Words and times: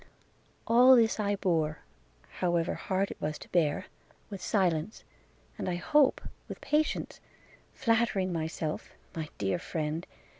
All 0.65 0.95
this 0.95 1.19
I 1.19 1.35
bore, 1.35 1.83
however 2.39 2.73
hard 2.73 3.11
it 3.11 3.21
was 3.21 3.37
to 3.37 3.49
bear, 3.49 3.85
with 4.31 4.41
silence, 4.41 5.03
and, 5.59 5.69
I 5.69 5.75
hope, 5.75 6.21
with 6.49 6.59
patience, 6.59 7.19
flattering 7.75 8.33
myself, 8.33 8.89
my 9.15 9.29
dear 9.37 9.59
friend! 9.59 10.07